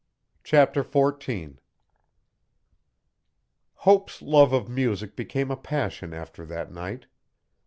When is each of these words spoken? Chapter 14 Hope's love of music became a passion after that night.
Chapter 0.43 0.81
14 0.81 1.59
Hope's 3.85 4.19
love 4.19 4.51
of 4.51 4.67
music 4.67 5.15
became 5.15 5.51
a 5.51 5.55
passion 5.55 6.11
after 6.11 6.43
that 6.43 6.71
night. 6.71 7.05